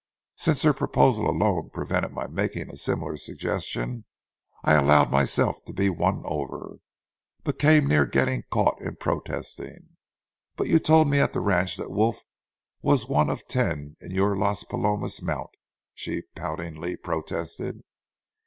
[0.35, 4.05] Since her proposal alone prevented my making a similar suggestion,
[4.63, 6.77] I allowed myself to be won over,
[7.43, 9.89] but came near getting caught in protesting.
[10.55, 12.23] "But you told me at the ranch that Wolf
[12.81, 15.51] was one of ten in your Las Palomas mount,"
[15.93, 17.83] she poutingly protested.